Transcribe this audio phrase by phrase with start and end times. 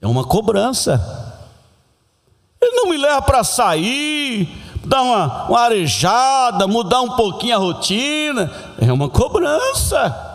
[0.00, 1.34] É uma cobrança.
[2.60, 4.48] Ele não me leva para sair,
[4.84, 8.52] dar uma, uma arejada, mudar um pouquinho a rotina.
[8.80, 10.26] É uma cobrança.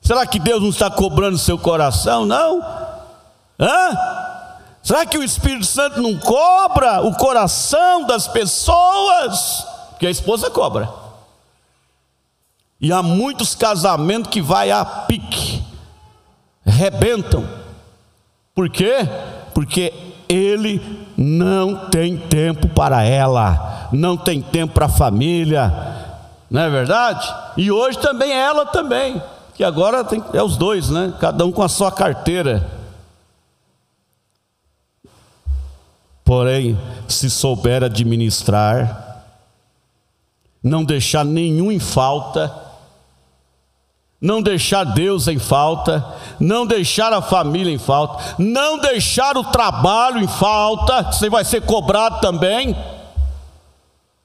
[0.00, 2.24] Será que Deus não está cobrando seu coração?
[2.24, 2.60] Não?
[3.58, 4.16] Hã?
[4.82, 9.66] Será que o Espírito Santo não cobra o coração das pessoas?
[9.90, 10.88] Porque a esposa cobra.
[12.80, 15.64] E há muitos casamentos que vai a pique,
[16.64, 17.48] rebentam.
[18.56, 19.06] Por quê?
[19.52, 19.92] Porque
[20.26, 20.80] ele
[21.14, 25.70] não tem tempo para ela, não tem tempo para a família,
[26.50, 27.34] não é verdade?
[27.58, 29.22] E hoje também ela também,
[29.54, 31.12] que agora tem, é os dois, né?
[31.20, 32.66] Cada um com a sua carteira.
[36.24, 39.22] Porém, se souber administrar,
[40.62, 42.65] não deixar nenhum em falta,
[44.20, 46.04] não deixar Deus em falta,
[46.40, 51.62] não deixar a família em falta, não deixar o trabalho em falta, você vai ser
[51.62, 52.76] cobrado também.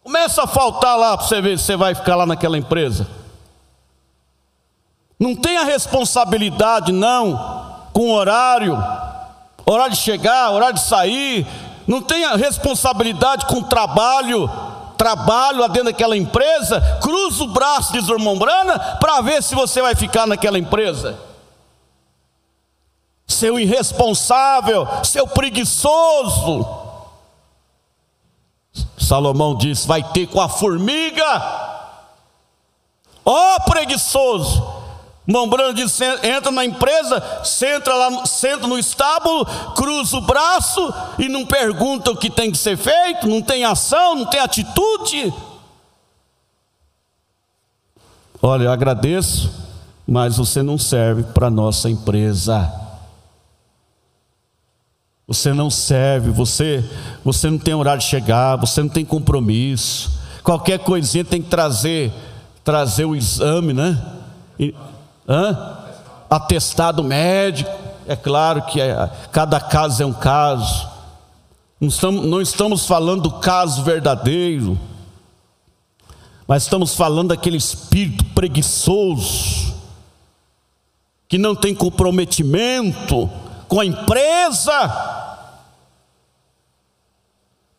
[0.03, 3.07] Começa a faltar lá para você ver se você vai ficar lá naquela empresa.
[5.19, 8.75] Não tenha responsabilidade, não, com horário,
[9.65, 11.45] horário de chegar, horário de sair,
[11.85, 14.49] não tenha responsabilidade com trabalho,
[15.01, 19.55] trabalho lá dentro daquela empresa, cruza o braço, diz o irmão Brana, para ver se
[19.55, 21.17] você vai ficar naquela empresa.
[23.25, 26.67] Seu irresponsável, seu preguiçoso.
[28.95, 31.25] Salomão disse: vai ter com a formiga.
[33.25, 34.70] Ó oh, preguiçoso,
[35.31, 41.45] Mombrando diz: entra na empresa, senta lá, senta no estábulo, cruza o braço e não
[41.45, 45.33] pergunta o que tem que ser feito, não tem ação, não tem atitude.
[48.41, 49.51] Olha, eu agradeço,
[50.05, 52.69] mas você não serve para nossa empresa.
[55.27, 56.83] Você não serve, você,
[57.23, 60.11] você não tem horário de chegar, você não tem compromisso.
[60.43, 62.11] Qualquer coisinha tem que trazer,
[62.65, 63.97] trazer o exame, né?
[64.59, 64.75] E,
[65.27, 65.77] Hã?
[66.29, 67.71] Atestado médico.
[68.07, 70.89] É claro que é, cada caso é um caso.
[71.79, 74.77] Não estamos, não estamos falando do caso verdadeiro,
[76.47, 79.73] mas estamos falando daquele espírito preguiçoso,
[81.27, 83.27] que não tem comprometimento
[83.67, 85.10] com a empresa,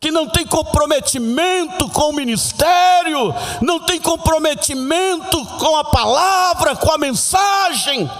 [0.02, 6.98] que não tem comprometimento com o ministério, não tem comprometimento com a palavra, com a
[6.98, 8.10] mensagem.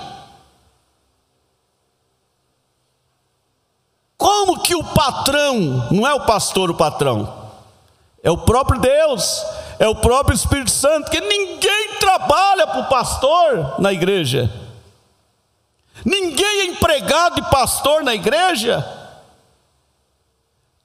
[4.16, 7.50] Como que o patrão, não é o pastor o patrão,
[8.22, 9.44] é o próprio Deus,
[9.80, 14.48] é o próprio Espírito Santo, que ninguém trabalha para o pastor na igreja,
[16.04, 19.01] ninguém é empregado de pastor na igreja.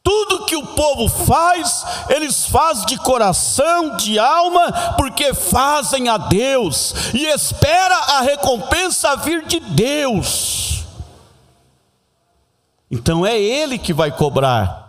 [0.07, 6.93] Tudo que o povo faz, eles fazem de coração, de alma, porque fazem a Deus
[7.13, 10.85] e espera a recompensa vir de Deus.
[12.89, 14.86] Então é ele que vai cobrar.